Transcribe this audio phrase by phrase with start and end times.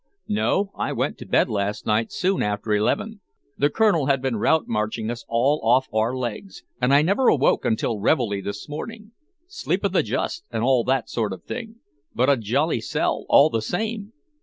[0.29, 3.21] No, I went to bed last night soon after eleven
[3.55, 7.65] the Colonel had been route marching us all off our legs and I never awoke
[7.65, 9.11] until reveille this morning.
[9.47, 11.81] Sleep of the just, and all that sort of thing,
[12.15, 14.13] but a jolly sell, all the same!